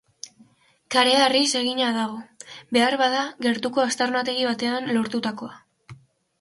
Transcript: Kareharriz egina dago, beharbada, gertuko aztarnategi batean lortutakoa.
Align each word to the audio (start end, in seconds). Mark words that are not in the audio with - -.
Kareharriz 0.95 1.43
egina 1.59 1.89
dago, 1.99 2.17
beharbada, 2.79 3.21
gertuko 3.49 3.87
aztarnategi 3.87 4.51
batean 4.51 4.93
lortutakoa. 4.99 5.99